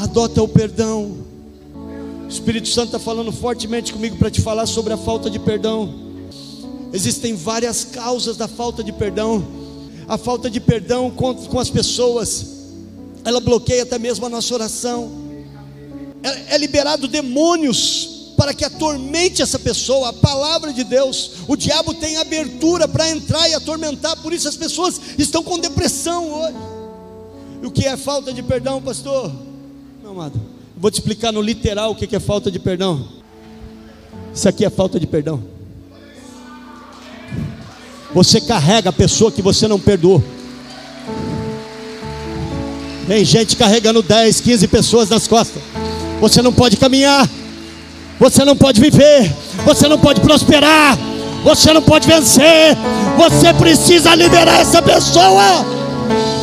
[0.00, 1.14] Adota o perdão.
[2.24, 5.94] O Espírito Santo está falando fortemente comigo para te falar sobre a falta de perdão.
[6.90, 9.46] Existem várias causas da falta de perdão.
[10.08, 12.46] A falta de perdão com, com as pessoas,
[13.26, 15.12] ela bloqueia até mesmo a nossa oração.
[16.22, 21.32] É, é liberado demônios para que atormente essa pessoa, a palavra de Deus.
[21.46, 26.32] O diabo tem abertura para entrar e atormentar, por isso as pessoas estão com depressão
[26.32, 26.56] hoje.
[27.62, 29.49] E o que é falta de perdão, pastor?
[30.02, 30.40] Não, amado.
[30.76, 33.06] Vou te explicar no literal o que é falta de perdão.
[34.34, 35.42] Isso aqui é falta de perdão.
[38.14, 40.22] Você carrega a pessoa que você não perdoou.
[43.06, 45.62] Tem gente carregando 10, 15 pessoas nas costas.
[46.20, 47.28] Você não pode caminhar.
[48.18, 49.34] Você não pode viver.
[49.64, 50.96] Você não pode prosperar.
[51.44, 52.76] Você não pode vencer.
[53.16, 55.66] Você precisa liberar essa pessoa.